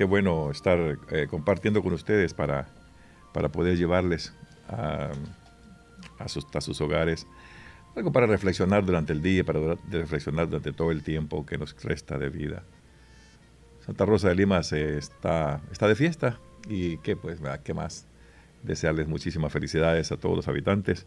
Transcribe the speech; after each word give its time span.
qué 0.00 0.04
bueno 0.04 0.50
estar 0.50 0.96
eh, 1.10 1.26
compartiendo 1.28 1.82
con 1.82 1.92
ustedes 1.92 2.32
para, 2.32 2.68
para 3.34 3.50
poder 3.50 3.76
llevarles 3.76 4.32
a, 4.66 5.10
sus, 6.26 6.46
a 6.54 6.62
sus 6.62 6.80
hogares 6.80 7.26
algo 7.94 8.10
para 8.10 8.24
reflexionar 8.26 8.86
durante 8.86 9.12
el 9.12 9.20
día, 9.20 9.44
para 9.44 9.76
reflexionar 9.90 10.46
durante 10.46 10.72
todo 10.72 10.90
el 10.90 11.02
tiempo 11.02 11.44
que 11.44 11.58
nos 11.58 11.76
resta 11.84 12.16
de 12.16 12.30
vida. 12.30 12.62
Santa 13.84 14.06
Rosa 14.06 14.30
de 14.30 14.36
Lima 14.36 14.62
se 14.62 14.96
está, 14.96 15.60
está 15.70 15.86
de 15.86 15.94
fiesta 15.94 16.40
y 16.66 16.96
qué 16.96 17.14
pues, 17.14 17.38
qué 17.62 17.74
más. 17.74 18.06
Desearles 18.62 19.06
muchísimas 19.06 19.52
felicidades 19.52 20.12
a 20.12 20.16
todos 20.16 20.34
los 20.34 20.48
habitantes, 20.48 21.06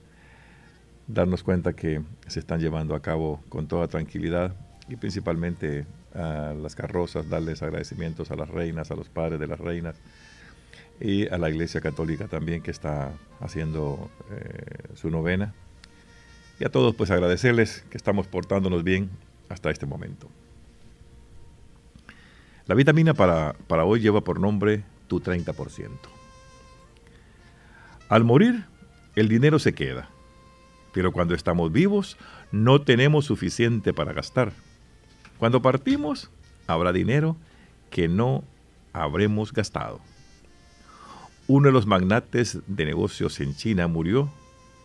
darnos 1.07 1.41
cuenta 1.41 1.73
que 1.73 2.03
se 2.27 2.39
están 2.39 2.59
llevando 2.59 2.93
a 2.93 3.01
cabo 3.01 3.43
con 3.49 3.67
toda 3.67 3.87
tranquilidad 3.87 4.55
y 4.87 4.95
principalmente 4.95 5.85
a 6.13 6.53
las 6.53 6.75
carrozas, 6.75 7.29
darles 7.29 7.61
agradecimientos 7.63 8.31
a 8.31 8.35
las 8.35 8.49
reinas, 8.49 8.91
a 8.91 8.95
los 8.95 9.09
padres 9.09 9.39
de 9.39 9.47
las 9.47 9.59
reinas 9.59 9.95
y 10.99 11.27
a 11.27 11.37
la 11.37 11.49
Iglesia 11.49 11.81
Católica 11.81 12.27
también 12.27 12.61
que 12.61 12.71
está 12.71 13.11
haciendo 13.39 14.09
eh, 14.31 14.95
su 14.95 15.09
novena. 15.09 15.53
Y 16.59 16.65
a 16.65 16.69
todos 16.69 16.95
pues 16.95 17.11
agradecerles 17.11 17.83
que 17.89 17.97
estamos 17.97 18.27
portándonos 18.27 18.83
bien 18.83 19.09
hasta 19.49 19.71
este 19.71 19.85
momento. 19.85 20.27
La 22.65 22.75
vitamina 22.75 23.13
para, 23.13 23.53
para 23.67 23.83
hoy 23.85 23.99
lleva 23.99 24.21
por 24.21 24.39
nombre 24.39 24.83
tu 25.07 25.19
30%. 25.19 25.89
Al 28.09 28.23
morir, 28.23 28.65
el 29.15 29.27
dinero 29.27 29.59
se 29.59 29.73
queda, 29.73 30.09
pero 30.93 31.11
cuando 31.11 31.33
estamos 31.33 31.71
vivos 31.71 32.17
no 32.51 32.81
tenemos 32.81 33.25
suficiente 33.25 33.93
para 33.93 34.13
gastar. 34.13 34.53
Cuando 35.43 35.61
partimos, 35.61 36.31
habrá 36.67 36.93
dinero 36.93 37.35
que 37.89 38.07
no 38.07 38.45
habremos 38.93 39.51
gastado. 39.51 39.99
Uno 41.47 41.67
de 41.67 41.73
los 41.73 41.85
magnates 41.85 42.59
de 42.65 42.85
negocios 42.85 43.41
en 43.41 43.53
China 43.53 43.89
murió, 43.89 44.31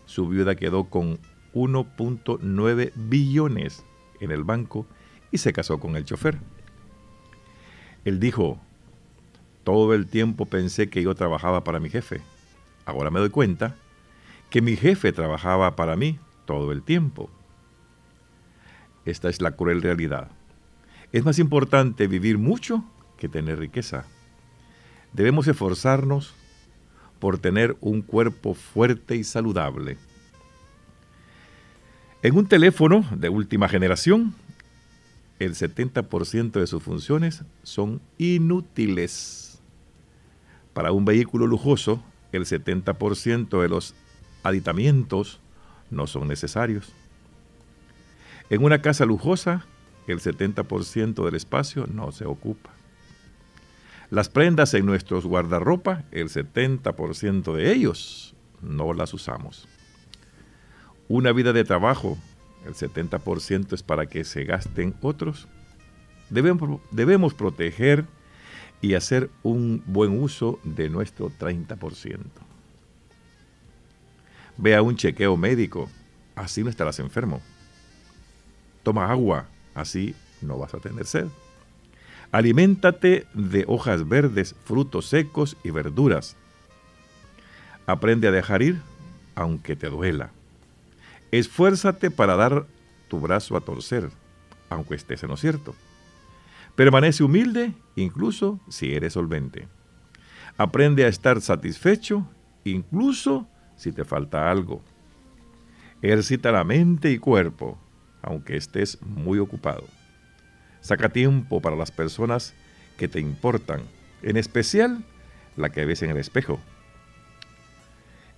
su 0.06 0.26
viuda 0.26 0.56
quedó 0.56 0.90
con 0.90 1.20
1.9 1.54 2.90
billones 2.96 3.84
en 4.18 4.32
el 4.32 4.42
banco 4.42 4.84
y 5.30 5.38
se 5.38 5.52
casó 5.52 5.78
con 5.78 5.94
el 5.94 6.04
chofer. 6.04 6.40
Él 8.04 8.18
dijo, 8.18 8.58
todo 9.62 9.94
el 9.94 10.08
tiempo 10.08 10.46
pensé 10.46 10.90
que 10.90 11.04
yo 11.04 11.14
trabajaba 11.14 11.62
para 11.62 11.78
mi 11.78 11.88
jefe. 11.88 12.20
Ahora 12.84 13.12
me 13.12 13.20
doy 13.20 13.30
cuenta 13.30 13.76
que 14.50 14.60
mi 14.60 14.74
jefe 14.74 15.12
trabajaba 15.12 15.76
para 15.76 15.94
mí 15.94 16.18
todo 16.46 16.72
el 16.72 16.82
tiempo. 16.82 17.30
Esta 19.04 19.28
es 19.28 19.40
la 19.40 19.52
cruel 19.52 19.82
realidad. 19.82 20.32
Es 21.12 21.24
más 21.24 21.38
importante 21.38 22.06
vivir 22.06 22.38
mucho 22.38 22.84
que 23.16 23.28
tener 23.28 23.58
riqueza. 23.58 24.04
Debemos 25.12 25.48
esforzarnos 25.48 26.34
por 27.18 27.38
tener 27.38 27.76
un 27.80 28.02
cuerpo 28.02 28.54
fuerte 28.54 29.16
y 29.16 29.24
saludable. 29.24 29.96
En 32.22 32.36
un 32.36 32.46
teléfono 32.46 33.04
de 33.16 33.28
última 33.28 33.68
generación, 33.68 34.34
el 35.38 35.54
70% 35.54 36.52
de 36.52 36.66
sus 36.66 36.82
funciones 36.82 37.44
son 37.62 38.00
inútiles. 38.18 39.62
Para 40.74 40.92
un 40.92 41.04
vehículo 41.04 41.46
lujoso, 41.46 42.02
el 42.32 42.44
70% 42.44 43.62
de 43.62 43.68
los 43.68 43.94
aditamientos 44.42 45.40
no 45.90 46.06
son 46.06 46.28
necesarios. 46.28 46.92
En 48.50 48.62
una 48.62 48.82
casa 48.82 49.06
lujosa, 49.06 49.66
el 50.12 50.20
70% 50.20 51.24
del 51.24 51.34
espacio 51.34 51.86
no 51.86 52.12
se 52.12 52.24
ocupa. 52.24 52.70
Las 54.10 54.28
prendas 54.30 54.72
en 54.72 54.86
nuestros 54.86 55.26
guardarropa, 55.26 56.04
el 56.12 56.30
70% 56.30 57.52
de 57.54 57.72
ellos 57.72 58.34
no 58.62 58.94
las 58.94 59.12
usamos. 59.12 59.68
Una 61.08 61.32
vida 61.32 61.52
de 61.52 61.64
trabajo, 61.64 62.16
el 62.66 62.74
70% 62.74 63.72
es 63.74 63.82
para 63.82 64.06
que 64.06 64.24
se 64.24 64.44
gasten 64.44 64.94
otros. 65.02 65.46
Debemos, 66.30 67.34
proteger 67.34 68.04
y 68.80 68.94
hacer 68.94 69.30
un 69.42 69.82
buen 69.86 70.22
uso 70.22 70.58
de 70.64 70.88
nuestro 70.88 71.30
30%. 71.30 72.18
Vea 74.56 74.82
un 74.82 74.96
chequeo 74.96 75.36
médico, 75.36 75.88
así 76.34 76.62
no 76.62 76.70
estarás 76.70 76.98
enfermo. 76.98 77.40
Toma 78.82 79.10
agua, 79.10 79.48
así 79.80 80.14
no 80.42 80.58
vas 80.58 80.74
a 80.74 80.78
tener 80.78 81.06
sed. 81.06 81.26
Aliméntate 82.30 83.26
de 83.32 83.64
hojas 83.66 84.06
verdes, 84.08 84.54
frutos 84.64 85.06
secos 85.06 85.56
y 85.64 85.70
verduras. 85.70 86.36
Aprende 87.86 88.28
a 88.28 88.32
dejar 88.32 88.62
ir 88.62 88.80
aunque 89.34 89.76
te 89.76 89.88
duela. 89.88 90.30
Esfuérzate 91.30 92.10
para 92.10 92.36
dar 92.36 92.66
tu 93.08 93.20
brazo 93.20 93.56
a 93.56 93.60
torcer, 93.60 94.10
aunque 94.68 94.94
estés 94.94 95.22
en 95.22 95.30
lo 95.30 95.36
cierto. 95.36 95.74
Permanece 96.74 97.24
humilde 97.24 97.72
incluso 97.96 98.60
si 98.68 98.94
eres 98.94 99.14
solvente. 99.14 99.68
Aprende 100.56 101.04
a 101.04 101.08
estar 101.08 101.40
satisfecho 101.40 102.28
incluso 102.64 103.48
si 103.76 103.92
te 103.92 104.04
falta 104.04 104.50
algo. 104.50 104.82
Ejercita 106.02 106.52
la 106.52 106.64
mente 106.64 107.10
y 107.10 107.18
cuerpo, 107.18 107.78
aunque 108.22 108.56
estés 108.56 109.00
muy 109.02 109.38
ocupado. 109.38 109.84
Saca 110.80 111.08
tiempo 111.08 111.60
para 111.60 111.76
las 111.76 111.90
personas 111.90 112.54
que 112.96 113.08
te 113.08 113.20
importan, 113.20 113.82
en 114.22 114.36
especial 114.36 115.04
la 115.56 115.70
que 115.70 115.84
ves 115.84 116.02
en 116.02 116.10
el 116.10 116.16
espejo. 116.16 116.60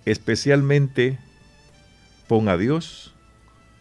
Especialmente 0.05 1.19
pon 2.27 2.49
a 2.49 2.57
Dios 2.57 3.13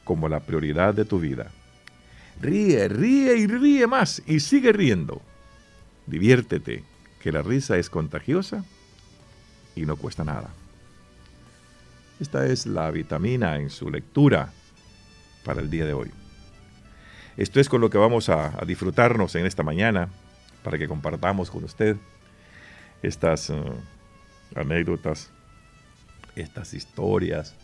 como 0.04 0.28
la 0.28 0.40
prioridad 0.40 0.94
de 0.94 1.04
tu 1.04 1.20
vida. 1.20 1.50
Ríe, 2.40 2.88
ríe 2.88 3.36
y 3.36 3.46
ríe 3.46 3.86
más 3.86 4.22
y 4.26 4.40
sigue 4.40 4.72
riendo. 4.72 5.20
Diviértete, 6.06 6.84
que 7.22 7.32
la 7.32 7.42
risa 7.42 7.76
es 7.76 7.90
contagiosa 7.90 8.64
y 9.76 9.82
no 9.82 9.96
cuesta 9.96 10.24
nada. 10.24 10.50
Esta 12.18 12.46
es 12.46 12.66
la 12.66 12.90
vitamina 12.90 13.56
en 13.56 13.70
su 13.70 13.90
lectura 13.90 14.52
para 15.44 15.60
el 15.60 15.70
día 15.70 15.86
de 15.86 15.92
hoy. 15.92 16.10
Esto 17.36 17.60
es 17.60 17.68
con 17.68 17.80
lo 17.80 17.90
que 17.90 17.98
vamos 17.98 18.28
a, 18.28 18.50
disfrutarnos 18.66 19.34
en 19.34 19.46
esta 19.46 19.62
mañana 19.62 20.08
para 20.62 20.78
que 20.78 20.88
compartamos 20.88 21.50
con 21.50 21.64
usted 21.64 21.96
estas 23.02 23.50
uh, 23.50 23.74
anécdotas, 24.54 25.30
estas 26.36 26.74
historias, 26.74 27.54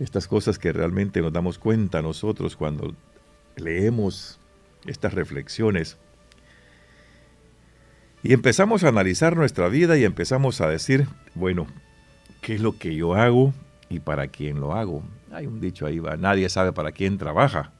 estas 0.00 0.26
cosas 0.26 0.58
que 0.58 0.72
realmente 0.72 1.20
nos 1.20 1.32
damos 1.32 1.58
cuenta 1.58 2.02
nosotros 2.02 2.56
cuando 2.56 2.94
leemos 3.56 4.38
estas 4.86 5.12
reflexiones 5.14 5.98
y 8.22 8.32
empezamos 8.32 8.82
a 8.82 8.88
analizar 8.88 9.36
nuestra 9.36 9.68
vida 9.68 9.96
y 9.96 10.04
empezamos 10.04 10.60
a 10.60 10.68
decir, 10.68 11.06
bueno, 11.36 11.68
¿qué 12.40 12.56
es 12.56 12.60
lo 12.60 12.76
que 12.76 12.94
yo 12.94 13.14
hago 13.14 13.54
y 13.88 14.00
para 14.00 14.26
quién 14.26 14.60
lo 14.60 14.74
hago? 14.74 15.04
Hay 15.36 15.46
un 15.46 15.60
dicho 15.60 15.84
ahí, 15.84 15.98
va, 15.98 16.16
nadie 16.16 16.48
sabe 16.48 16.72
para 16.72 16.92
quién 16.92 17.18
trabaja. 17.18 17.70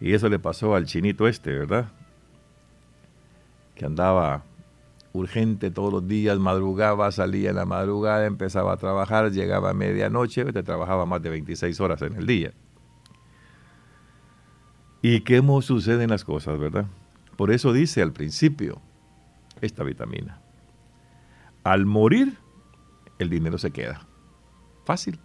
Y 0.00 0.14
eso 0.14 0.30
le 0.30 0.38
pasó 0.38 0.74
al 0.74 0.86
chinito 0.86 1.28
este, 1.28 1.52
¿verdad? 1.52 1.90
Que 3.74 3.84
andaba 3.84 4.42
urgente 5.12 5.70
todos 5.70 5.92
los 5.92 6.08
días, 6.08 6.38
madrugaba, 6.38 7.12
salía 7.12 7.50
en 7.50 7.56
la 7.56 7.66
madrugada, 7.66 8.24
empezaba 8.24 8.72
a 8.72 8.78
trabajar, 8.78 9.30
llegaba 9.32 9.68
a 9.68 9.74
medianoche, 9.74 10.46
te 10.46 10.62
trabajaba 10.62 11.04
más 11.04 11.20
de 11.20 11.28
26 11.28 11.78
horas 11.78 12.00
en 12.00 12.14
el 12.14 12.26
día. 12.26 12.54
¿Y 15.02 15.20
qué 15.20 15.42
suceden 15.60 16.08
las 16.08 16.24
cosas, 16.24 16.58
verdad? 16.58 16.86
Por 17.36 17.50
eso 17.50 17.74
dice 17.74 18.00
al 18.00 18.14
principio 18.14 18.80
esta 19.60 19.84
vitamina. 19.84 20.40
Al 21.64 21.84
morir, 21.84 22.38
el 23.18 23.28
dinero 23.28 23.58
se 23.58 23.72
queda. 23.72 24.06
Fácil. 24.86 25.20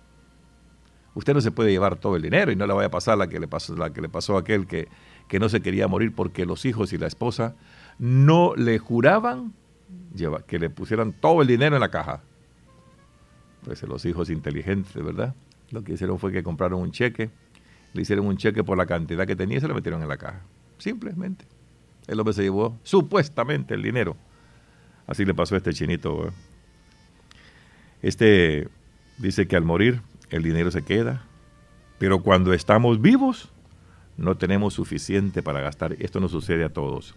Usted 1.15 1.33
no 1.33 1.41
se 1.41 1.51
puede 1.51 1.71
llevar 1.71 1.97
todo 1.97 2.15
el 2.15 2.21
dinero 2.21 2.51
y 2.51 2.55
no 2.55 2.65
le 2.65 2.73
vaya 2.73 2.87
a 2.87 2.91
pasar 2.91 3.17
la 3.17 3.27
que 3.27 3.39
le 3.39 3.47
pasó, 3.47 3.75
la 3.75 3.91
que 3.93 4.01
le 4.01 4.09
pasó 4.09 4.35
a 4.35 4.39
aquel 4.39 4.65
que, 4.65 4.87
que 5.27 5.39
no 5.39 5.49
se 5.49 5.61
quería 5.61 5.87
morir 5.87 6.13
porque 6.13 6.45
los 6.45 6.65
hijos 6.65 6.91
y 6.93 6.97
la 6.97 7.07
esposa 7.07 7.55
no 7.99 8.55
le 8.55 8.79
juraban 8.79 9.53
que 10.47 10.59
le 10.59 10.69
pusieran 10.69 11.13
todo 11.13 11.41
el 11.41 11.47
dinero 11.47 11.75
en 11.75 11.81
la 11.81 11.89
caja. 11.89 12.21
Pues 13.63 13.83
los 13.83 14.05
hijos 14.05 14.29
inteligentes, 14.29 14.93
¿verdad? 15.03 15.35
Lo 15.71 15.83
que 15.83 15.93
hicieron 15.93 16.19
fue 16.19 16.31
que 16.31 16.43
compraron 16.43 16.81
un 16.81 16.91
cheque 16.91 17.29
le 17.93 18.01
hicieron 18.01 18.25
un 18.25 18.37
cheque 18.37 18.63
por 18.63 18.77
la 18.77 18.85
cantidad 18.85 19.25
que 19.25 19.35
tenía 19.35 19.57
y 19.57 19.61
se 19.61 19.67
lo 19.67 19.75
metieron 19.75 20.01
en 20.01 20.09
la 20.09 20.17
caja. 20.17 20.41
Simplemente. 20.77 21.45
El 22.07 22.19
hombre 22.19 22.33
se 22.33 22.41
llevó 22.41 22.77
supuestamente 22.83 23.75
el 23.75 23.83
dinero. 23.83 24.17
Así 25.07 25.23
le 25.25 25.33
pasó 25.33 25.55
a 25.55 25.59
este 25.59 25.73
chinito. 25.73 26.33
Este 28.01 28.67
dice 29.17 29.47
que 29.47 29.55
al 29.55 29.63
morir 29.63 30.01
el 30.33 30.41
dinero 30.41 30.71
se 30.71 30.83
queda, 30.83 31.21
pero 31.99 32.23
cuando 32.23 32.53
estamos 32.53 32.99
vivos 32.99 33.49
no 34.17 34.35
tenemos 34.35 34.73
suficiente 34.73 35.43
para 35.43 35.61
gastar. 35.61 35.93
Esto 35.99 36.19
no 36.19 36.27
sucede 36.27 36.63
a 36.63 36.73
todos. 36.73 37.13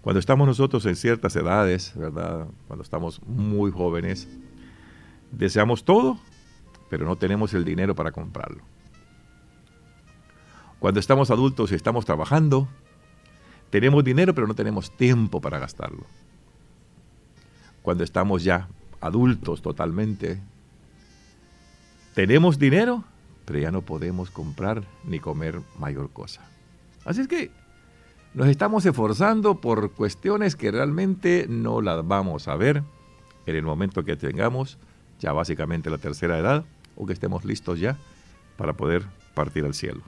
Cuando 0.00 0.18
estamos 0.18 0.46
nosotros 0.46 0.86
en 0.86 0.96
ciertas 0.96 1.36
edades, 1.36 1.92
¿verdad? 1.94 2.48
Cuando 2.68 2.82
estamos 2.82 3.20
muy 3.26 3.70
jóvenes, 3.70 4.28
deseamos 5.30 5.84
todo, 5.84 6.18
pero 6.88 7.04
no 7.04 7.16
tenemos 7.16 7.52
el 7.52 7.66
dinero 7.66 7.94
para 7.94 8.12
comprarlo. 8.12 8.62
Cuando 10.78 11.00
estamos 11.00 11.30
adultos 11.30 11.70
y 11.70 11.74
estamos 11.74 12.06
trabajando, 12.06 12.66
tenemos 13.68 14.04
dinero, 14.04 14.34
pero 14.34 14.46
no 14.46 14.54
tenemos 14.54 14.96
tiempo 14.96 15.42
para 15.42 15.58
gastarlo. 15.58 16.06
Cuando 17.82 18.04
estamos 18.04 18.42
ya 18.42 18.68
adultos 19.02 19.60
totalmente, 19.60 20.40
tenemos 22.14 22.58
dinero, 22.58 23.04
pero 23.44 23.58
ya 23.58 23.70
no 23.70 23.82
podemos 23.82 24.30
comprar 24.30 24.82
ni 25.04 25.18
comer 25.18 25.60
mayor 25.78 26.10
cosa. 26.10 26.42
Así 27.04 27.22
es 27.22 27.28
que 27.28 27.50
nos 28.34 28.48
estamos 28.48 28.86
esforzando 28.86 29.60
por 29.60 29.92
cuestiones 29.92 30.56
que 30.56 30.70
realmente 30.70 31.46
no 31.48 31.80
las 31.82 32.06
vamos 32.06 32.48
a 32.48 32.56
ver 32.56 32.82
en 33.46 33.56
el 33.56 33.62
momento 33.62 34.04
que 34.04 34.16
tengamos 34.16 34.78
ya 35.20 35.32
básicamente 35.32 35.90
la 35.90 35.98
tercera 35.98 36.38
edad 36.38 36.64
o 36.96 37.06
que 37.06 37.12
estemos 37.12 37.44
listos 37.44 37.78
ya 37.78 37.96
para 38.56 38.72
poder 38.72 39.04
partir 39.34 39.64
al 39.64 39.74
cielo. 39.74 40.00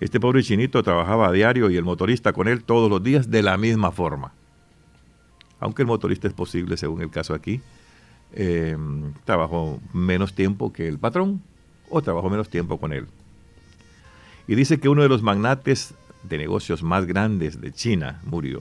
Este 0.00 0.20
pobre 0.20 0.42
chinito 0.42 0.82
trabajaba 0.82 1.28
a 1.28 1.32
diario 1.32 1.70
y 1.70 1.76
el 1.76 1.84
motorista 1.84 2.32
con 2.32 2.48
él 2.48 2.64
todos 2.64 2.90
los 2.90 3.02
días 3.02 3.30
de 3.30 3.42
la 3.42 3.56
misma 3.56 3.92
forma. 3.92 4.32
Aunque 5.60 5.82
el 5.82 5.88
motorista 5.88 6.28
es 6.28 6.34
posible, 6.34 6.76
según 6.76 7.00
el 7.00 7.10
caso 7.10 7.32
aquí, 7.32 7.62
eh, 8.36 8.76
trabajó 9.24 9.80
menos 9.92 10.34
tiempo 10.34 10.72
que 10.72 10.88
el 10.88 10.98
patrón 10.98 11.40
o 11.88 12.02
trabajó 12.02 12.28
menos 12.28 12.48
tiempo 12.48 12.78
con 12.78 12.92
él. 12.92 13.06
Y 14.48 14.56
dice 14.56 14.78
que 14.78 14.88
uno 14.88 15.02
de 15.02 15.08
los 15.08 15.22
magnates 15.22 15.94
de 16.24 16.38
negocios 16.38 16.82
más 16.82 17.06
grandes 17.06 17.60
de 17.60 17.72
China 17.72 18.20
murió. 18.24 18.60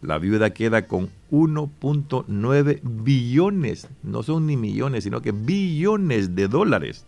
La 0.00 0.18
viuda 0.18 0.50
queda 0.50 0.86
con 0.86 1.10
1.9 1.32 2.80
billones, 2.84 3.88
no 4.04 4.22
son 4.22 4.46
ni 4.46 4.56
millones, 4.56 5.04
sino 5.04 5.20
que 5.20 5.32
billones 5.32 6.36
de 6.36 6.46
dólares 6.46 7.04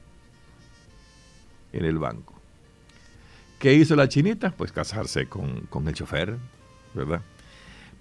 en 1.73 1.85
el 1.85 1.99
banco. 1.99 2.35
¿Qué 3.61 3.75
hizo 3.75 3.95
la 3.95 4.09
chinita? 4.09 4.51
Pues 4.51 4.73
casarse 4.73 5.27
con, 5.27 5.61
con 5.69 5.87
el 5.87 5.95
chofer, 5.95 6.37
¿verdad? 6.95 7.23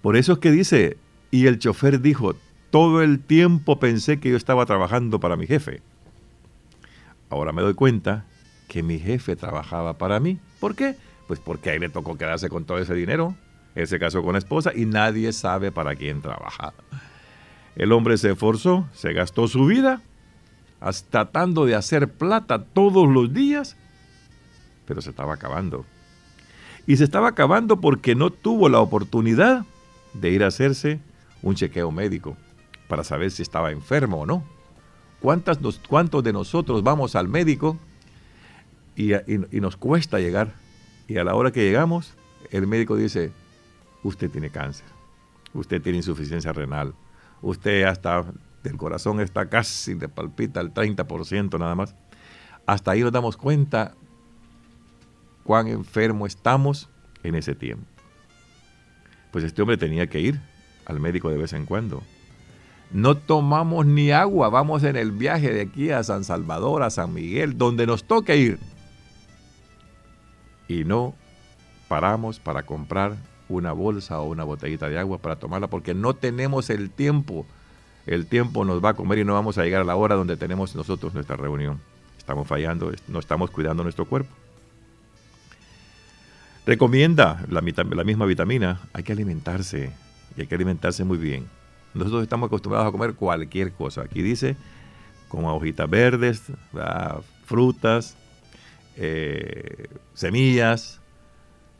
Por 0.02 0.16
eso 0.16 0.32
es 0.32 0.38
que 0.40 0.50
dice, 0.50 0.96
y 1.30 1.46
el 1.46 1.60
chofer 1.60 2.00
dijo, 2.00 2.34
todo 2.70 3.02
el 3.02 3.20
tiempo 3.20 3.78
pensé 3.78 4.20
que 4.20 4.30
yo 4.30 4.36
estaba 4.36 4.64
trabajando 4.64 5.20
para 5.20 5.36
mi 5.36 5.46
jefe. 5.46 5.82
Ahora 7.28 7.52
me 7.52 7.62
doy 7.62 7.74
cuenta 7.74 8.24
que 8.68 8.82
mi 8.82 8.98
jefe 8.98 9.36
trabajaba 9.36 9.98
para 9.98 10.20
mí. 10.20 10.38
¿Por 10.60 10.76
qué? 10.76 10.96
Pues 11.26 11.40
porque 11.40 11.70
ahí 11.70 11.78
le 11.78 11.88
tocó 11.88 12.16
quedarse 12.16 12.48
con 12.48 12.64
todo 12.64 12.78
ese 12.78 12.94
dinero. 12.94 13.34
Él 13.74 13.86
se 13.86 13.98
casó 13.98 14.22
con 14.22 14.32
la 14.32 14.38
esposa 14.38 14.72
y 14.74 14.84
nadie 14.84 15.32
sabe 15.32 15.72
para 15.72 15.94
quién 15.96 16.22
trabaja. 16.22 16.72
El 17.76 17.92
hombre 17.92 18.18
se 18.18 18.30
esforzó, 18.30 18.88
se 18.92 19.12
gastó 19.12 19.48
su 19.48 19.66
vida, 19.66 20.02
tratando 21.10 21.66
de 21.66 21.74
hacer 21.74 22.08
plata 22.08 22.64
todos 22.64 23.08
los 23.08 23.32
días, 23.32 23.76
pero 24.86 25.02
se 25.02 25.10
estaba 25.10 25.34
acabando. 25.34 25.84
Y 26.86 26.96
se 26.96 27.04
estaba 27.04 27.28
acabando 27.28 27.80
porque 27.80 28.14
no 28.14 28.30
tuvo 28.30 28.68
la 28.68 28.80
oportunidad 28.80 29.64
de 30.14 30.30
ir 30.30 30.42
a 30.42 30.48
hacerse 30.48 31.00
un 31.42 31.54
chequeo 31.54 31.92
médico 31.92 32.36
para 32.90 33.04
saber 33.04 33.30
si 33.30 33.40
estaba 33.40 33.70
enfermo 33.70 34.20
o 34.20 34.26
no. 34.26 34.44
¿Cuántas 35.20 35.58
¿Cuántos 35.88 36.22
de 36.24 36.34
nosotros 36.34 36.82
vamos 36.82 37.14
al 37.14 37.28
médico 37.28 37.78
y 38.96 39.12
nos 39.60 39.76
cuesta 39.78 40.18
llegar 40.18 40.52
y 41.08 41.16
a 41.16 41.24
la 41.24 41.34
hora 41.34 41.52
que 41.52 41.62
llegamos, 41.62 42.14
el 42.50 42.66
médico 42.66 42.96
dice, 42.96 43.32
usted 44.02 44.30
tiene 44.30 44.50
cáncer, 44.50 44.86
usted 45.54 45.80
tiene 45.80 45.98
insuficiencia 45.98 46.52
renal, 46.52 46.94
usted 47.42 47.84
hasta 47.84 48.26
del 48.62 48.76
corazón 48.76 49.20
está 49.20 49.48
casi, 49.48 49.94
le 49.94 50.08
palpita 50.08 50.60
el 50.60 50.74
30% 50.74 51.58
nada 51.58 51.74
más. 51.74 51.94
Hasta 52.66 52.90
ahí 52.90 53.00
nos 53.00 53.12
damos 53.12 53.36
cuenta 53.36 53.94
cuán 55.44 55.68
enfermo 55.68 56.26
estamos 56.26 56.88
en 57.22 57.34
ese 57.36 57.54
tiempo. 57.54 57.86
Pues 59.30 59.44
este 59.44 59.62
hombre 59.62 59.76
tenía 59.76 60.08
que 60.08 60.20
ir 60.20 60.40
al 60.86 61.00
médico 61.00 61.30
de 61.30 61.38
vez 61.38 61.52
en 61.52 61.66
cuando. 61.66 62.02
No 62.92 63.16
tomamos 63.16 63.86
ni 63.86 64.10
agua, 64.10 64.48
vamos 64.48 64.82
en 64.82 64.96
el 64.96 65.12
viaje 65.12 65.52
de 65.52 65.60
aquí 65.62 65.90
a 65.90 66.02
San 66.02 66.24
Salvador, 66.24 66.82
a 66.82 66.90
San 66.90 67.14
Miguel, 67.14 67.56
donde 67.56 67.86
nos 67.86 68.04
toque 68.04 68.36
ir 68.36 68.58
y 70.70 70.84
no 70.84 71.14
paramos 71.88 72.38
para 72.38 72.62
comprar 72.62 73.16
una 73.48 73.72
bolsa 73.72 74.20
o 74.20 74.28
una 74.28 74.44
botellita 74.44 74.88
de 74.88 74.98
agua 74.98 75.18
para 75.18 75.36
tomarla 75.36 75.66
porque 75.66 75.94
no 75.94 76.14
tenemos 76.14 76.70
el 76.70 76.90
tiempo. 76.90 77.44
El 78.06 78.26
tiempo 78.26 78.64
nos 78.64 78.82
va 78.82 78.90
a 78.90 78.94
comer 78.94 79.18
y 79.18 79.24
no 79.24 79.34
vamos 79.34 79.58
a 79.58 79.64
llegar 79.64 79.82
a 79.82 79.84
la 79.84 79.96
hora 79.96 80.14
donde 80.14 80.36
tenemos 80.36 80.76
nosotros 80.76 81.12
nuestra 81.12 81.36
reunión. 81.36 81.80
Estamos 82.16 82.46
fallando, 82.46 82.92
no 83.08 83.18
estamos 83.18 83.50
cuidando 83.50 83.82
nuestro 83.82 84.04
cuerpo. 84.04 84.30
Recomienda 86.66 87.44
la, 87.48 87.62
la 87.90 88.04
misma 88.04 88.26
vitamina, 88.26 88.80
hay 88.92 89.02
que 89.02 89.12
alimentarse 89.12 89.90
y 90.36 90.42
hay 90.42 90.46
que 90.46 90.54
alimentarse 90.54 91.02
muy 91.02 91.18
bien. 91.18 91.48
Nosotros 91.94 92.22
estamos 92.22 92.46
acostumbrados 92.46 92.88
a 92.88 92.92
comer 92.92 93.14
cualquier 93.14 93.72
cosa. 93.72 94.02
Aquí 94.02 94.22
dice, 94.22 94.56
como 95.28 95.54
hojitas 95.54 95.88
verdes, 95.88 96.52
frutas, 97.44 98.16
eh, 98.96 99.88
semillas, 100.14 101.00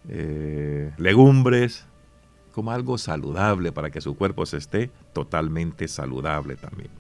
eh, 0.09 0.93
legumbres, 0.99 1.87
como 2.53 2.73
algo 2.73 2.99
saludable 2.99 3.73
para 3.73 3.91
que 3.91 4.01
su 4.01 4.17
cuerpo 4.17 4.47
se 4.47 4.57
esté 4.57 4.91
totalmente 5.13 5.87
saludable 5.89 6.57
también. 6.57 6.91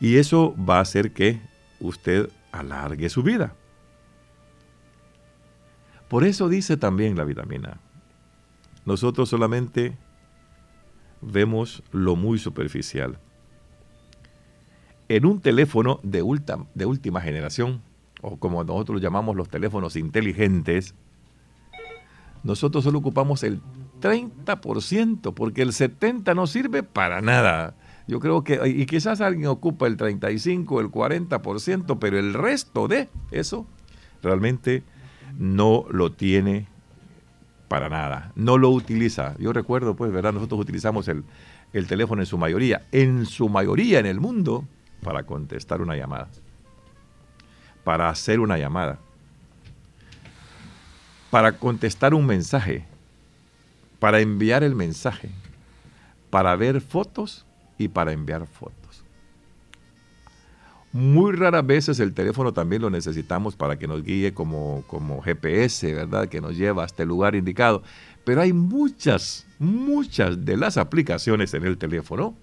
Y 0.00 0.18
eso 0.18 0.54
va 0.56 0.78
a 0.78 0.82
hacer 0.82 1.12
que 1.12 1.40
usted 1.80 2.30
alargue 2.52 3.08
su 3.08 3.22
vida. 3.22 3.54
Por 6.08 6.24
eso 6.24 6.48
dice 6.48 6.76
también 6.76 7.16
la 7.16 7.24
vitamina. 7.24 7.80
Nosotros 8.84 9.28
solamente 9.28 9.96
vemos 11.20 11.82
lo 11.92 12.16
muy 12.16 12.38
superficial. 12.38 13.18
En 15.08 15.24
un 15.24 15.40
teléfono 15.40 16.00
de, 16.02 16.24
de 16.74 16.86
última 16.86 17.20
generación, 17.20 17.82
o 18.22 18.36
como 18.38 18.64
nosotros 18.64 19.00
llamamos 19.00 19.36
los 19.36 19.48
teléfonos 19.48 19.96
inteligentes, 19.96 20.94
nosotros 22.42 22.84
solo 22.84 22.98
ocupamos 22.98 23.42
el 23.42 23.60
30%, 24.00 25.34
porque 25.34 25.62
el 25.62 25.70
70% 25.70 26.34
no 26.34 26.46
sirve 26.46 26.82
para 26.82 27.20
nada. 27.20 27.76
Yo 28.06 28.20
creo 28.20 28.44
que, 28.44 28.60
y 28.64 28.86
quizás 28.86 29.20
alguien 29.20 29.48
ocupa 29.48 29.86
el 29.86 29.96
35, 29.96 30.80
el 30.80 30.90
40%, 30.90 31.98
pero 31.98 32.18
el 32.18 32.34
resto 32.34 32.88
de 32.88 33.08
eso 33.32 33.66
realmente 34.22 34.84
no 35.38 35.86
lo 35.90 36.12
tiene 36.12 36.68
para 37.68 37.88
nada, 37.88 38.32
no 38.34 38.58
lo 38.58 38.70
utiliza. 38.70 39.34
Yo 39.38 39.52
recuerdo, 39.52 39.96
pues, 39.96 40.12
¿verdad? 40.12 40.32
Nosotros 40.32 40.60
utilizamos 40.60 41.08
el, 41.08 41.24
el 41.72 41.86
teléfono 41.86 42.22
en 42.22 42.26
su 42.26 42.38
mayoría, 42.38 42.82
en 42.92 43.26
su 43.26 43.48
mayoría 43.48 43.98
en 43.98 44.06
el 44.06 44.20
mundo, 44.20 44.64
para 45.02 45.24
contestar 45.24 45.80
una 45.80 45.96
llamada 45.96 46.28
para 47.86 48.08
hacer 48.08 48.40
una 48.40 48.58
llamada, 48.58 48.98
para 51.30 51.52
contestar 51.52 52.14
un 52.14 52.26
mensaje, 52.26 52.84
para 54.00 54.18
enviar 54.18 54.64
el 54.64 54.74
mensaje, 54.74 55.30
para 56.28 56.56
ver 56.56 56.80
fotos 56.80 57.46
y 57.78 57.86
para 57.86 58.10
enviar 58.10 58.48
fotos. 58.48 58.85
Muy 60.96 61.32
raras 61.32 61.66
veces 61.66 62.00
el 62.00 62.14
teléfono 62.14 62.54
también 62.54 62.80
lo 62.80 62.88
necesitamos 62.88 63.54
para 63.54 63.78
que 63.78 63.86
nos 63.86 64.02
guíe 64.02 64.32
como, 64.32 64.82
como 64.86 65.20
GPS, 65.20 65.92
¿verdad? 65.92 66.26
Que 66.26 66.40
nos 66.40 66.56
lleva 66.56 66.84
hasta 66.84 67.02
el 67.02 67.10
lugar 67.10 67.34
indicado. 67.34 67.82
Pero 68.24 68.40
hay 68.40 68.54
muchas, 68.54 69.46
muchas 69.58 70.46
de 70.46 70.56
las 70.56 70.78
aplicaciones 70.78 71.52
en 71.52 71.66
el 71.66 71.76
teléfono 71.76 72.34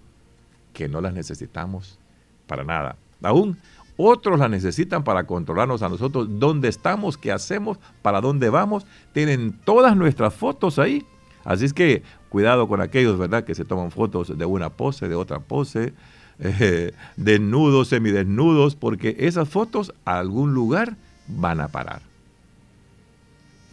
que 0.72 0.88
no 0.88 1.02
las 1.02 1.16
necesitamos 1.16 1.98
para 2.46 2.64
nada. 2.64 2.96
Aún 3.24 3.58
otros 3.98 4.38
la 4.38 4.48
necesitan 4.50 5.04
para 5.04 5.26
controlarnos 5.26 5.82
a 5.82 5.90
nosotros, 5.90 6.28
dónde 6.30 6.68
estamos, 6.68 7.18
qué 7.18 7.32
hacemos, 7.32 7.80
para 8.04 8.22
dónde 8.22 8.52
vamos. 8.52 8.86
Tienen 9.14 9.54
todas 9.66 9.98
nuestras 9.98 10.32
fotos 10.32 10.78
ahí. 10.78 11.04
Así 11.44 11.66
es 11.66 11.74
que 11.74 12.04
cuidado 12.30 12.68
con 12.68 12.82
aquellos, 12.82 13.18
¿verdad? 13.18 13.46
Que 13.46 13.56
se 13.56 13.66
toman 13.66 13.90
fotos 13.90 14.38
de 14.38 14.46
una 14.46 14.70
pose, 14.70 15.08
de 15.08 15.16
otra 15.16 15.40
pose, 15.40 15.96
eh, 16.40 16.94
desnudos, 17.16 17.90
semidesnudos, 17.90 18.76
porque 18.76 19.16
esas 19.20 19.50
fotos 19.50 19.94
a 20.06 20.20
algún 20.20 20.54
lugar 20.54 20.96
van 21.28 21.62
a 21.62 21.68
parar. 21.70 22.02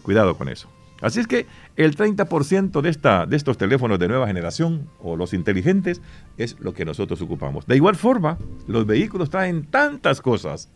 Cuidado 0.02 0.36
con 0.36 0.48
eso. 0.48 0.68
Así 1.00 1.20
es 1.20 1.26
que 1.26 1.46
el 1.76 1.96
30% 1.96 2.80
de, 2.82 2.90
esta, 2.90 3.24
de 3.24 3.36
estos 3.36 3.56
teléfonos 3.56 3.98
de 3.98 4.08
nueva 4.08 4.26
generación 4.26 4.88
o 4.98 5.16
los 5.16 5.32
inteligentes 5.32 6.02
es 6.36 6.58
lo 6.60 6.74
que 6.74 6.84
nosotros 6.84 7.22
ocupamos. 7.22 7.66
De 7.66 7.76
igual 7.76 7.96
forma, 7.96 8.38
los 8.66 8.86
vehículos 8.86 9.30
traen 9.30 9.64
tantas 9.64 10.20
cosas. 10.20 10.68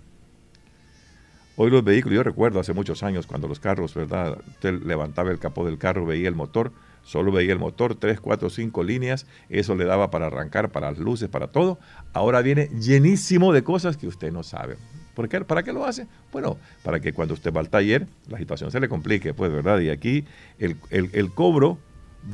Hoy 1.57 1.71
los 1.71 1.85
vehículos, 1.85 2.17
yo 2.17 2.23
recuerdo 2.23 2.59
hace 2.59 2.73
muchos 2.73 3.03
años 3.03 3.27
cuando 3.27 3.49
los 3.49 3.61
carros, 3.61 3.95
¿verdad? 3.95 4.39
Usted 4.49 4.83
levantaba 4.83 5.31
el 5.31 5.39
capó 5.39 5.65
del 5.67 5.79
carro, 5.79 6.07
veía 6.07 6.29
el 6.29 6.35
motor, 6.35 6.73
solo 7.05 7.31
veía 7.31 7.53
el 7.53 7.59
motor, 7.59 7.95
tres, 7.95 8.21
cuatro, 8.21 8.51
cinco 8.51 8.83
líneas, 8.83 9.27
eso 9.49 9.75
le 9.75 9.85
daba 9.85 10.11
para 10.11 10.27
arrancar, 10.27 10.71
para 10.73 10.91
las 10.91 10.99
luces, 10.99 11.29
para 11.29 11.49
todo. 11.49 11.79
Ahora 12.13 12.43
viene 12.43 12.69
llenísimo 12.81 13.53
de 13.53 13.63
cosas 13.63 13.97
que 13.97 14.07
usted 14.07 14.33
no 14.33 14.43
sabe. 14.43 14.77
¿Por 15.15 15.29
qué? 15.29 15.41
¿Para 15.43 15.63
qué 15.63 15.73
lo 15.73 15.85
hace? 15.85 16.07
Bueno, 16.33 16.59
para 16.83 16.99
que 16.99 17.13
cuando 17.13 17.35
usted 17.35 17.53
va 17.53 17.61
al 17.61 17.69
taller, 17.69 18.09
la 18.29 18.39
situación 18.39 18.71
se 18.71 18.81
le 18.81 18.89
complique, 18.89 19.33
pues, 19.33 19.53
¿verdad? 19.53 19.79
Y 19.79 19.91
aquí 19.91 20.25
el, 20.59 20.77
el 20.91 21.31
cobro 21.31 21.79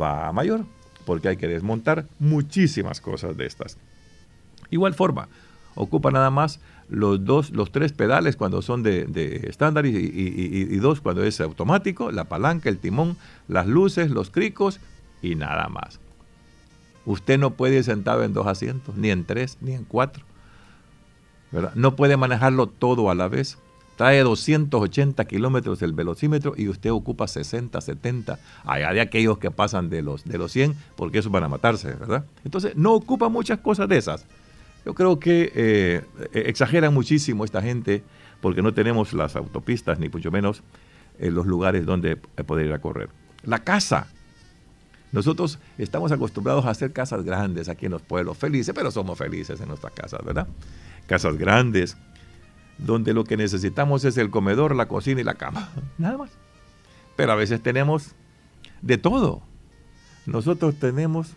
va 0.00 0.28
a 0.28 0.32
mayor, 0.32 0.64
porque 1.04 1.28
hay 1.28 1.36
que 1.36 1.48
desmontar 1.48 2.06
muchísimas 2.18 3.00
cosas 3.00 3.36
de 3.36 3.46
estas. 3.46 3.76
Igual 4.70 4.94
forma, 4.94 5.28
ocupa 5.74 6.10
nada 6.10 6.30
más 6.30 6.60
los 6.88 7.24
dos, 7.24 7.50
los 7.50 7.70
tres 7.70 7.92
pedales 7.92 8.36
cuando 8.36 8.62
son 8.62 8.82
de, 8.82 9.40
estándar 9.48 9.86
y, 9.86 10.76
dos 10.76 11.00
cuando 11.00 11.22
es 11.22 11.40
automático, 11.40 12.10
la 12.10 12.24
palanca, 12.24 12.68
el 12.68 12.78
timón, 12.78 13.16
las 13.48 13.66
luces, 13.66 14.10
los 14.10 14.30
cricos 14.30 14.80
y 15.22 15.36
nada 15.36 15.68
más. 15.68 16.00
Usted 17.06 17.38
no 17.38 17.52
puede 17.52 17.78
ir 17.78 17.84
sentado 17.84 18.24
en 18.24 18.32
dos 18.32 18.46
asientos, 18.46 18.96
ni 18.96 19.10
en 19.10 19.24
tres, 19.24 19.58
ni 19.60 19.72
en 19.72 19.84
cuatro. 19.84 20.24
No 21.74 21.96
puede 21.96 22.16
manejarlo 22.16 22.66
todo 22.66 23.10
a 23.10 23.14
la 23.14 23.28
vez. 23.28 23.58
Trae 23.96 24.20
280 24.20 25.24
kilómetros 25.26 25.82
el 25.82 25.92
velocímetro 25.92 26.54
y 26.56 26.68
usted 26.68 26.90
ocupa 26.90 27.26
60, 27.26 27.80
70. 27.80 28.38
Allá 28.64 28.92
de 28.92 29.00
aquellos 29.00 29.38
que 29.38 29.50
pasan 29.50 29.90
de 29.90 30.02
los, 30.02 30.24
de 30.24 30.38
los 30.38 30.52
100, 30.52 30.74
porque 30.96 31.18
eso 31.18 31.28
van 31.30 31.44
a 31.44 31.48
matarse, 31.48 31.88
¿verdad? 31.94 32.24
Entonces, 32.44 32.76
no 32.76 32.94
ocupa 32.94 33.28
muchas 33.28 33.58
cosas 33.58 33.88
de 33.88 33.98
esas. 33.98 34.26
Yo 34.84 34.94
creo 34.94 35.20
que 35.20 35.52
eh, 35.54 36.02
exageran 36.32 36.94
muchísimo 36.94 37.44
esta 37.44 37.60
gente 37.62 38.02
porque 38.40 38.62
no 38.62 38.72
tenemos 38.72 39.12
las 39.12 39.36
autopistas, 39.36 39.98
ni 39.98 40.08
mucho 40.08 40.30
menos 40.30 40.62
en 41.18 41.34
los 41.34 41.46
lugares 41.46 41.84
donde 41.84 42.16
poder 42.16 42.66
ir 42.66 42.72
a 42.72 42.80
correr. 42.80 43.10
La 43.44 43.62
casa. 43.62 44.08
Nosotros 45.12 45.58
estamos 45.76 46.12
acostumbrados 46.12 46.64
a 46.64 46.70
hacer 46.70 46.92
casas 46.92 47.24
grandes 47.24 47.68
aquí 47.68 47.86
en 47.86 47.92
los 47.92 48.02
pueblos, 48.02 48.38
felices, 48.38 48.74
pero 48.74 48.90
somos 48.90 49.18
felices 49.18 49.60
en 49.60 49.68
nuestras 49.68 49.92
casas, 49.92 50.24
¿verdad? 50.24 50.46
Casas 51.06 51.36
grandes, 51.36 51.96
donde 52.78 53.12
lo 53.12 53.24
que 53.24 53.36
necesitamos 53.36 54.04
es 54.04 54.16
el 54.16 54.30
comedor, 54.30 54.74
la 54.76 54.86
cocina 54.86 55.20
y 55.20 55.24
la 55.24 55.34
cama, 55.34 55.70
nada 55.98 56.16
más. 56.16 56.30
Pero 57.16 57.32
a 57.32 57.34
veces 57.34 57.60
tenemos 57.60 58.14
de 58.82 58.98
todo. 58.98 59.42
Nosotros 60.26 60.76
tenemos 60.76 61.34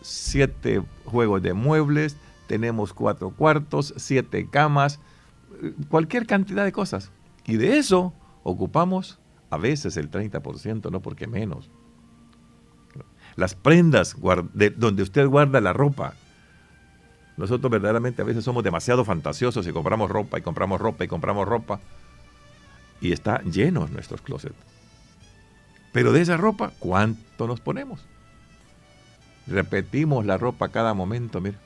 siete 0.00 0.82
juegos 1.04 1.42
de 1.42 1.52
muebles, 1.52 2.16
tenemos 2.48 2.92
cuatro 2.92 3.30
cuartos, 3.30 3.94
siete 3.96 4.48
camas, 4.50 4.98
cualquier 5.88 6.26
cantidad 6.26 6.64
de 6.64 6.72
cosas. 6.72 7.12
Y 7.46 7.56
de 7.56 7.78
eso 7.78 8.12
ocupamos 8.42 9.20
a 9.50 9.58
veces 9.58 9.96
el 9.96 10.10
30%, 10.10 10.90
no 10.90 11.00
porque 11.00 11.28
menos. 11.28 11.70
Las 13.36 13.54
prendas 13.54 14.16
de 14.54 14.70
donde 14.70 15.04
usted 15.04 15.28
guarda 15.28 15.60
la 15.60 15.72
ropa. 15.72 16.14
Nosotros 17.36 17.70
verdaderamente 17.70 18.22
a 18.22 18.24
veces 18.24 18.42
somos 18.42 18.64
demasiado 18.64 19.04
fantasiosos 19.04 19.64
y 19.68 19.72
compramos 19.72 20.10
ropa 20.10 20.38
y 20.38 20.42
compramos 20.42 20.80
ropa 20.80 21.04
y 21.04 21.08
compramos 21.08 21.46
ropa. 21.46 21.78
Y 23.00 23.12
está 23.12 23.42
lleno 23.42 23.86
nuestros 23.86 24.22
closets. 24.22 24.56
Pero 25.92 26.12
de 26.12 26.22
esa 26.22 26.36
ropa, 26.36 26.72
¿cuánto 26.80 27.46
nos 27.46 27.60
ponemos? 27.60 28.04
Repetimos 29.46 30.26
la 30.26 30.36
ropa 30.36 30.68
cada 30.68 30.94
momento, 30.94 31.40
mira 31.40 31.58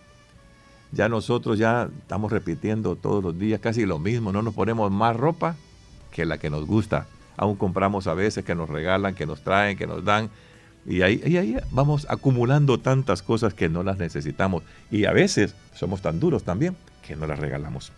ya 0.92 1.08
nosotros 1.08 1.58
ya 1.58 1.88
estamos 2.00 2.30
repitiendo 2.30 2.96
todos 2.96 3.24
los 3.24 3.38
días 3.38 3.60
casi 3.60 3.86
lo 3.86 3.98
mismo, 3.98 4.30
no 4.30 4.42
nos 4.42 4.54
ponemos 4.54 4.90
más 4.90 5.16
ropa 5.16 5.56
que 6.10 6.26
la 6.26 6.38
que 6.38 6.50
nos 6.50 6.66
gusta. 6.66 7.06
Aún 7.36 7.56
compramos 7.56 8.06
a 8.06 8.14
veces 8.14 8.44
que 8.44 8.54
nos 8.54 8.68
regalan, 8.68 9.14
que 9.14 9.26
nos 9.26 9.42
traen, 9.42 9.76
que 9.76 9.86
nos 9.86 10.04
dan. 10.04 10.28
Y 10.84 11.00
ahí, 11.00 11.22
ahí 11.24 11.56
vamos 11.70 12.06
acumulando 12.10 12.78
tantas 12.78 13.22
cosas 13.22 13.54
que 13.54 13.70
no 13.70 13.82
las 13.82 13.98
necesitamos. 13.98 14.62
Y 14.90 15.06
a 15.06 15.12
veces 15.12 15.54
somos 15.74 16.02
tan 16.02 16.20
duros 16.20 16.44
también 16.44 16.76
que 17.06 17.16
no 17.16 17.26
las 17.26 17.38
regalamos. 17.38 17.90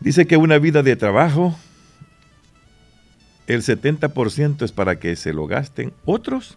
Dice 0.00 0.26
que 0.26 0.36
una 0.36 0.58
vida 0.58 0.82
de 0.82 0.96
trabajo, 0.96 1.56
el 3.46 3.62
70% 3.62 4.62
es 4.62 4.72
para 4.72 4.98
que 4.98 5.14
se 5.16 5.32
lo 5.32 5.46
gasten 5.46 5.92
otros 6.04 6.56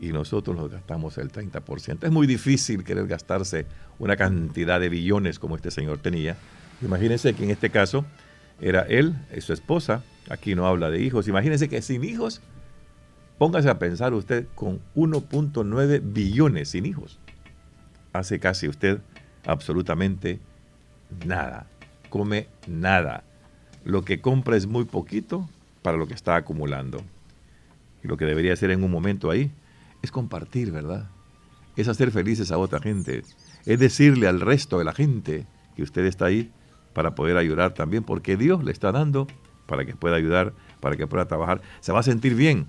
y 0.00 0.08
nosotros 0.08 0.56
nos 0.56 0.70
gastamos 0.70 1.18
el 1.18 1.32
30%. 1.32 2.04
Es 2.04 2.10
muy 2.10 2.26
difícil 2.26 2.84
querer 2.84 3.06
gastarse 3.06 3.66
una 3.98 4.16
cantidad 4.16 4.80
de 4.80 4.88
billones 4.88 5.38
como 5.38 5.56
este 5.56 5.70
señor 5.70 5.98
tenía. 5.98 6.36
Imagínense 6.82 7.34
que 7.34 7.44
en 7.44 7.50
este 7.50 7.70
caso 7.70 8.04
era 8.60 8.82
él 8.82 9.14
su 9.40 9.52
esposa, 9.52 10.02
aquí 10.28 10.54
no 10.54 10.66
habla 10.66 10.90
de 10.90 11.02
hijos, 11.02 11.28
imagínense 11.28 11.68
que 11.68 11.82
sin 11.82 12.04
hijos, 12.04 12.40
póngase 13.38 13.68
a 13.68 13.78
pensar 13.78 14.14
usted 14.14 14.46
con 14.54 14.80
1.9 14.94 16.00
billones 16.04 16.70
sin 16.70 16.86
hijos. 16.86 17.18
Hace 18.12 18.38
casi 18.38 18.68
usted 18.68 19.00
absolutamente 19.46 20.38
nada, 21.24 21.66
come 22.08 22.46
nada. 22.66 23.24
Lo 23.84 24.04
que 24.04 24.20
compra 24.20 24.56
es 24.56 24.66
muy 24.66 24.84
poquito 24.84 25.48
para 25.82 25.96
lo 25.96 26.06
que 26.06 26.14
está 26.14 26.36
acumulando. 26.36 27.02
Y 28.04 28.08
lo 28.08 28.16
que 28.16 28.26
debería 28.26 28.54
ser 28.54 28.70
en 28.70 28.84
un 28.84 28.90
momento 28.90 29.30
ahí 29.30 29.50
es 30.02 30.10
compartir, 30.10 30.70
¿verdad? 30.70 31.10
Es 31.76 31.88
hacer 31.88 32.10
felices 32.10 32.50
a 32.50 32.58
otra 32.58 32.80
gente. 32.80 33.22
Es 33.66 33.78
decirle 33.78 34.26
al 34.28 34.40
resto 34.40 34.78
de 34.78 34.84
la 34.84 34.92
gente 34.92 35.46
que 35.76 35.82
usted 35.82 36.04
está 36.04 36.26
ahí 36.26 36.50
para 36.92 37.14
poder 37.14 37.36
ayudar 37.36 37.74
también, 37.74 38.02
porque 38.02 38.36
Dios 38.36 38.64
le 38.64 38.72
está 38.72 38.92
dando 38.92 39.26
para 39.66 39.84
que 39.84 39.94
pueda 39.94 40.16
ayudar, 40.16 40.54
para 40.80 40.96
que 40.96 41.06
pueda 41.06 41.26
trabajar. 41.26 41.60
Se 41.80 41.92
va 41.92 42.00
a 42.00 42.02
sentir 42.02 42.34
bien. 42.34 42.66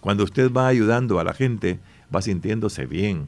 Cuando 0.00 0.22
usted 0.22 0.52
va 0.52 0.68
ayudando 0.68 1.18
a 1.18 1.24
la 1.24 1.32
gente, 1.32 1.80
va 2.14 2.22
sintiéndose 2.22 2.86
bien, 2.86 3.26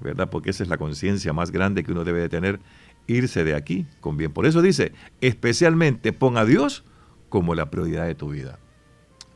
¿verdad? 0.00 0.28
Porque 0.28 0.50
esa 0.50 0.62
es 0.62 0.68
la 0.68 0.76
conciencia 0.76 1.32
más 1.32 1.50
grande 1.50 1.84
que 1.84 1.92
uno 1.92 2.04
debe 2.04 2.20
de 2.20 2.28
tener, 2.28 2.60
irse 3.06 3.44
de 3.44 3.54
aquí 3.54 3.86
con 4.00 4.16
bien. 4.16 4.32
Por 4.32 4.44
eso 4.44 4.60
dice, 4.60 4.92
especialmente 5.20 6.12
ponga 6.12 6.42
a 6.42 6.44
Dios 6.44 6.84
como 7.28 7.54
la 7.54 7.70
prioridad 7.70 8.06
de 8.06 8.14
tu 8.14 8.28
vida. 8.28 8.58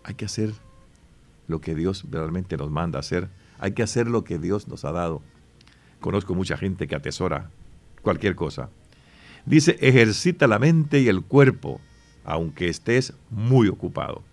Hay 0.04 0.14
que 0.14 0.26
hacer 0.26 0.52
lo 1.46 1.60
que 1.60 1.74
Dios 1.74 2.04
realmente 2.10 2.56
nos 2.56 2.70
manda 2.70 2.98
hacer 2.98 3.28
hay 3.62 3.72
que 3.72 3.84
hacer 3.84 4.08
lo 4.08 4.24
que 4.24 4.40
Dios 4.40 4.66
nos 4.66 4.84
ha 4.84 4.90
dado. 4.90 5.22
Conozco 6.00 6.34
mucha 6.34 6.56
gente 6.56 6.88
que 6.88 6.96
atesora 6.96 7.48
cualquier 8.02 8.34
cosa. 8.34 8.70
Dice, 9.46 9.78
ejercita 9.80 10.48
la 10.48 10.58
mente 10.58 11.00
y 11.00 11.06
el 11.06 11.22
cuerpo, 11.22 11.80
aunque 12.24 12.68
estés 12.68 13.14
muy 13.30 13.68
ocupado. 13.68 14.24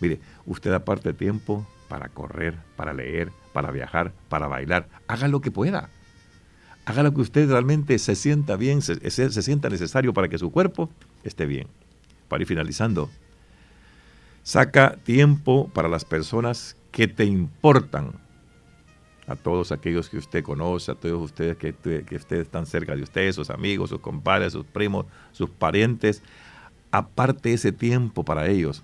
Mire, 0.00 0.18
usted 0.44 0.72
aparte 0.72 1.12
tiempo 1.12 1.64
para 1.88 2.08
correr, 2.08 2.58
para 2.74 2.92
leer, 2.92 3.30
para 3.52 3.70
viajar, 3.70 4.12
para 4.28 4.48
bailar. 4.48 4.88
Haga 5.06 5.28
lo 5.28 5.40
que 5.40 5.52
pueda. 5.52 5.88
Haga 6.84 7.04
lo 7.04 7.14
que 7.14 7.20
usted 7.20 7.48
realmente 7.48 7.96
se 8.00 8.16
sienta 8.16 8.56
bien, 8.56 8.82
se, 8.82 9.08
se 9.08 9.42
sienta 9.42 9.68
necesario 9.68 10.12
para 10.12 10.28
que 10.28 10.38
su 10.38 10.50
cuerpo 10.50 10.90
esté 11.22 11.46
bien. 11.46 11.68
Para 12.26 12.42
ir 12.42 12.48
finalizando, 12.48 13.08
saca 14.42 14.96
tiempo 15.04 15.70
para 15.72 15.88
las 15.88 16.04
personas 16.04 16.76
que 16.90 17.06
te 17.06 17.24
importan 17.24 18.23
a 19.26 19.36
todos 19.36 19.72
aquellos 19.72 20.08
que 20.08 20.18
usted 20.18 20.42
conoce, 20.42 20.92
a 20.92 20.94
todos 20.94 21.22
ustedes 21.22 21.56
que, 21.56 21.74
ustedes 22.16 22.42
están 22.42 22.66
cerca 22.66 22.94
de 22.94 23.02
usted, 23.02 23.32
sus 23.32 23.50
amigos, 23.50 23.90
sus 23.90 24.00
compadres, 24.00 24.52
sus 24.52 24.66
primos, 24.66 25.06
sus 25.32 25.48
parientes, 25.50 26.22
aparte 26.90 27.52
ese 27.52 27.72
tiempo 27.72 28.24
para 28.24 28.48
ellos. 28.48 28.82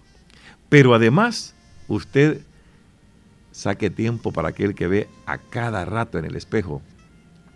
Pero 0.68 0.94
además, 0.94 1.54
usted 1.88 2.40
saque 3.52 3.90
tiempo 3.90 4.32
para 4.32 4.49
aquel 4.49 4.75
que 4.75 4.87
ve 4.87 5.09
a 5.26 5.38
cada 5.38 5.85
rato 5.85 6.18
en 6.18 6.25
el 6.25 6.37
espejo. 6.37 6.80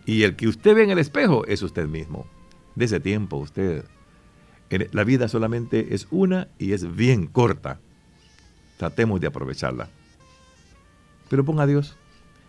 Y 0.05 0.25
el 0.25 0.37
que 0.37 0.49
usted 0.49 0.75
ve 0.75 0.85
en 0.85 0.91
el 0.91 0.99
espejo 0.99 1.47
es 1.47 1.63
usted 1.63 1.87
mismo. 1.87 2.27
De 2.75 2.85
ese 2.85 3.01
tiempo 3.01 3.37
usted. 3.37 3.85
La 4.91 5.05
vida 5.05 5.29
solamente 5.29 5.95
es 5.95 6.09
una 6.11 6.49
y 6.59 6.73
es 6.73 6.95
bien 6.95 7.27
corta. 7.27 7.79
Tratemos 8.77 9.21
de 9.21 9.29
aprovecharla. 9.29 9.89
Pero 11.31 11.45
ponga 11.45 11.63
a 11.63 11.67
Dios 11.67 11.97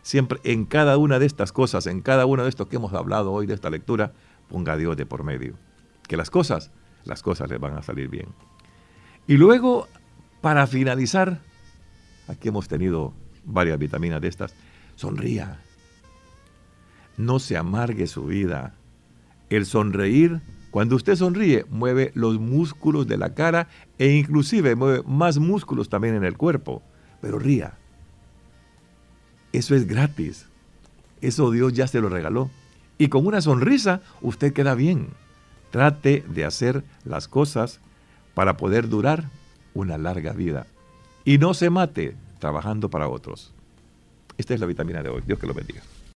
siempre 0.06 0.40
en 0.44 0.66
cada 0.66 1.00
una 1.00 1.18
de 1.18 1.26
estas 1.26 1.52
cosas, 1.52 1.88
en 1.88 2.00
cada 2.00 2.28
uno 2.28 2.44
de 2.44 2.50
estos 2.50 2.68
que 2.68 2.76
hemos 2.76 2.94
hablado 2.94 3.32
hoy 3.32 3.48
de 3.48 3.56
esta 3.56 3.72
lectura, 3.72 4.14
ponga 4.48 4.74
a 4.74 4.78
Dios 4.78 4.96
de 4.96 5.08
por 5.08 5.24
medio. 5.24 5.56
Que 6.08 6.16
las 6.16 6.30
cosas, 6.30 6.72
las 7.06 7.24
cosas 7.24 7.50
le 7.50 7.58
van 7.58 7.76
a 7.76 7.82
salir 7.82 8.08
bien. 8.08 8.28
Y 9.26 9.38
luego, 9.38 9.88
para 10.42 10.68
finalizar, 10.68 11.42
aquí 12.28 12.50
hemos 12.50 12.68
tenido 12.68 13.14
varias 13.46 13.80
vitaminas 13.80 14.22
de 14.22 14.28
estas, 14.28 14.54
sonría. 14.94 15.60
No 17.18 17.40
se 17.40 17.58
amargue 17.58 18.06
su 18.06 18.26
vida. 18.26 18.76
El 19.50 19.66
sonreír, 19.66 20.40
cuando 20.70 20.98
usted 20.98 21.16
sonríe, 21.16 21.66
mueve 21.72 22.12
los 22.14 22.40
músculos 22.40 23.08
de 23.08 23.18
la 23.18 23.34
cara 23.34 23.70
e 23.98 24.12
inclusive 24.12 24.76
mueve 24.76 25.02
más 25.08 25.40
músculos 25.40 25.90
también 25.90 26.14
en 26.14 26.26
el 26.26 26.38
cuerpo. 26.38 26.84
Pero 27.22 27.40
ría 27.40 27.80
eso 29.58 29.76
es 29.76 29.88
gratis. 29.88 30.46
Eso 31.22 31.52
Dios 31.52 31.74
ya 31.74 31.88
se 31.88 32.02
lo 32.02 32.10
regaló. 32.10 32.50
Y 32.98 33.10
con 33.10 33.26
una 33.26 33.42
sonrisa 33.42 34.02
usted 34.22 34.54
queda 34.54 34.76
bien. 34.76 35.08
Trate 35.72 36.24
de 36.28 36.46
hacer 36.46 36.84
las 37.04 37.28
cosas 37.28 37.80
para 38.34 38.58
poder 38.58 38.88
durar 38.88 39.30
una 39.74 39.98
larga 39.98 40.34
vida. 40.34 40.68
Y 41.26 41.38
no 41.38 41.54
se 41.54 41.70
mate 41.70 42.16
trabajando 42.40 42.90
para 42.90 43.08
otros. 43.08 43.52
Esta 44.38 44.54
es 44.54 44.60
la 44.60 44.66
vitamina 44.66 45.02
de 45.02 45.10
hoy. 45.10 45.24
Dios 45.26 45.40
que 45.40 45.48
lo 45.48 45.54
bendiga. 45.54 45.82